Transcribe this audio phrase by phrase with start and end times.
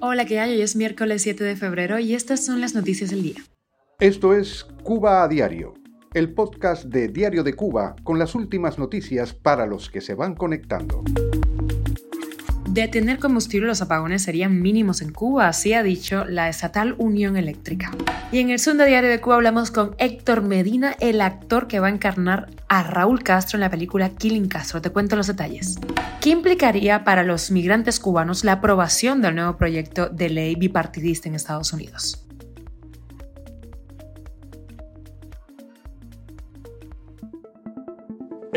[0.00, 0.52] Hola, ¿qué hay?
[0.54, 3.42] Hoy es miércoles 7 de febrero y estas son las noticias del día.
[3.98, 5.74] Esto es Cuba a Diario,
[6.14, 10.34] el podcast de Diario de Cuba con las últimas noticias para los que se van
[10.34, 11.02] conectando.
[12.68, 17.36] De tener combustible los apagones serían mínimos en Cuba, así ha dicho la estatal Unión
[17.36, 17.90] Eléctrica.
[18.30, 21.86] Y en el Sunda Diario de Cuba hablamos con Héctor Medina, el actor que va
[21.86, 24.82] a encarnar a Raúl Castro en la película Killing Castro.
[24.82, 25.78] Te cuento los detalles.
[26.20, 31.36] ¿Qué implicaría para los migrantes cubanos la aprobación del nuevo proyecto de ley bipartidista en
[31.36, 32.27] Estados Unidos?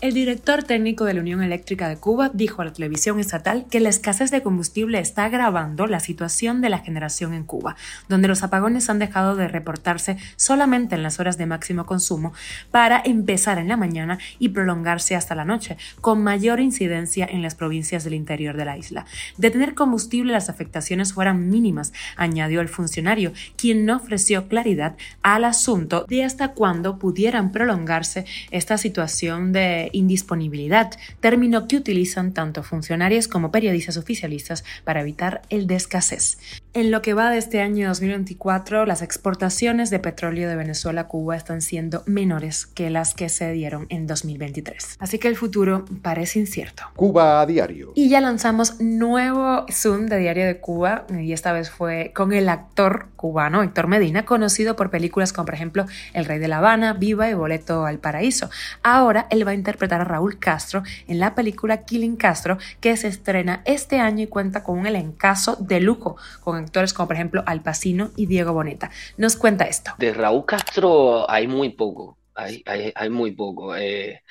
[0.00, 3.80] El director técnico de la Unión Eléctrica de Cuba dijo a la televisión estatal que
[3.80, 7.74] la escasez de combustible está agravando la situación de la generación en Cuba,
[8.08, 12.32] donde los apagones han dejado de reportarse solamente en las horas de máximo consumo
[12.70, 17.56] para empezar en la mañana y prolongarse hasta la noche, con mayor incidencia en las
[17.56, 19.04] provincias del interior de la isla.
[19.36, 25.44] De tener combustible las afectaciones fueran mínimas, añadió el funcionario, quien no ofreció claridad al
[25.44, 33.28] asunto de hasta cuándo pudieran prolongarse esta situación de indisponibilidad, término que utilizan tanto funcionarios
[33.28, 36.38] como periodistas oficialistas para evitar el de escasez.
[36.78, 41.06] En lo que va de este año 2024, las exportaciones de petróleo de Venezuela a
[41.08, 44.94] Cuba están siendo menores que las que se dieron en 2023.
[45.00, 46.84] Así que el futuro parece incierto.
[46.94, 47.90] Cuba a diario.
[47.96, 52.48] Y ya lanzamos nuevo Zoom de Diario de Cuba y esta vez fue con el
[52.48, 56.92] actor cubano Héctor Medina, conocido por películas como por ejemplo El Rey de la Habana,
[56.92, 58.50] Viva y Boleto al Paraíso.
[58.84, 63.08] Ahora él va a interpretar a Raúl Castro en la película Killing Castro que se
[63.08, 67.42] estrena este año y cuenta con un elencazo de lujo con actores como por ejemplo
[67.46, 68.90] Al Pacino y Diego Boneta.
[69.16, 69.92] Nos cuenta esto.
[69.98, 72.62] De Raúl Castro hay muy poco, hay,
[72.94, 73.74] hay, muy poco.
[73.76, 74.22] Eh,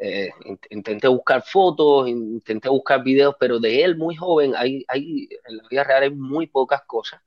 [0.00, 0.30] eh,
[0.70, 5.64] intenté buscar fotos, intenté buscar videos, pero de él muy joven, hay, hay, en la
[5.68, 7.20] vida real hay muy pocas cosas.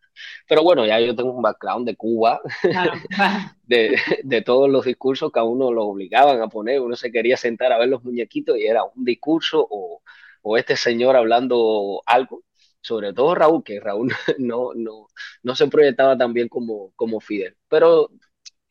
[0.47, 2.41] Pero bueno, ya yo tengo un background de Cuba,
[3.63, 7.38] de, de, todos los discursos que a uno lo obligaban a poner, uno se quería
[7.38, 10.01] sentar a ver los muñequitos y era un discurso o,
[10.41, 12.44] o este señor hablando algo
[12.81, 15.08] sobre todo Raúl, que Raúl no, no,
[15.44, 17.56] no se proyectaba tan bien como, como Fidel.
[17.69, 18.09] Pero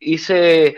[0.00, 0.76] hice,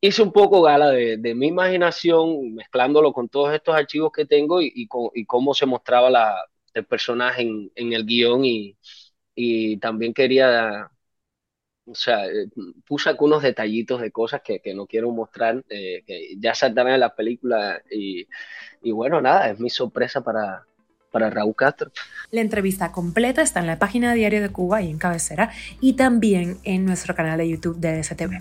[0.00, 4.60] hice un poco gala de, de mi imaginación, mezclándolo con todos estos archivos que tengo
[4.62, 6.36] y, y, cómo se mostraba la,
[6.74, 8.76] el personaje en, en el guion y,
[9.34, 10.90] y, también quería,
[11.86, 12.46] o sea, eh,
[12.86, 17.00] puse algunos detallitos de cosas que, que no quiero mostrar, eh, que ya saldrán en
[17.00, 18.26] la película y,
[18.82, 20.66] y bueno, nada, es mi sorpresa para,
[21.12, 21.90] para Raúl Castro.
[22.34, 26.58] La entrevista completa está en la página Diario de Cuba y en cabecera y también
[26.64, 28.40] en nuestro canal de YouTube de DSTV.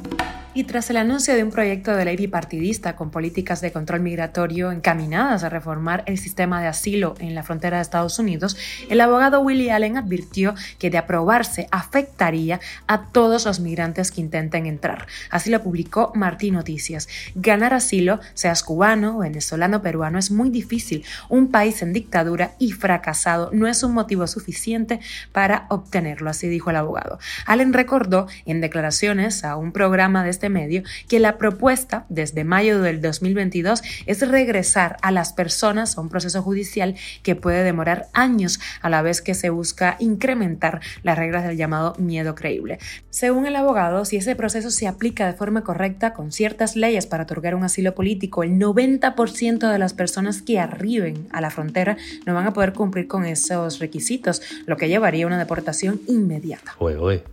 [0.56, 4.72] Y tras el anuncio de un proyecto de ley bipartidista con políticas de control migratorio
[4.72, 8.58] encaminadas a reformar el sistema de asilo en la frontera de Estados Unidos,
[8.90, 14.66] el abogado Willie Allen advirtió que de aprobarse afectaría a todos los migrantes que intenten
[14.66, 15.08] entrar.
[15.30, 17.08] Así lo publicó Martín Noticias.
[17.36, 21.04] Ganar asilo, seas cubano, venezolano, peruano, es muy difícil.
[21.30, 25.00] Un país en dictadura y fracasado no es un motivo suficiente
[25.32, 27.20] para obtenerlo, así dijo el abogado.
[27.46, 32.82] Allen recordó en declaraciones a un programa de este medio que la propuesta desde mayo
[32.82, 38.60] del 2022 es regresar a las personas a un proceso judicial que puede demorar años
[38.82, 42.80] a la vez que se busca incrementar las reglas del llamado miedo creíble.
[43.10, 47.24] Según el abogado, si ese proceso se aplica de forma correcta con ciertas leyes para
[47.24, 52.34] otorgar un asilo político, el 90% de las personas que arriben a la frontera no
[52.34, 56.76] van a poder cumplir con esos requisitos, lo que llevaría a una deportación inmediata.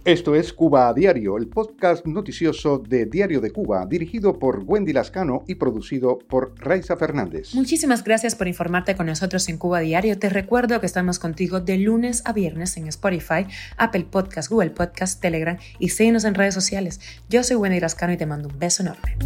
[0.04, 4.92] Esto es Cuba a Diario, el podcast noticioso de Diario de Cuba, dirigido por Wendy
[4.92, 7.54] Lascano y producido por Raiza Fernández.
[7.54, 10.18] Muchísimas gracias por informarte con nosotros en Cuba Diario.
[10.18, 13.46] Te recuerdo que estamos contigo de lunes a viernes en Spotify,
[13.76, 17.00] Apple Podcast, Google Podcast, Telegram y síguenos en redes sociales.
[17.28, 19.16] Yo soy Wendy Lascano y te mando un beso enorme.